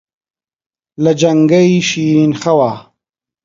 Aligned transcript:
لە 1.03 1.11
جەنگەی 1.19 1.83
شیرن 1.89 2.33
خەوا 2.41 2.71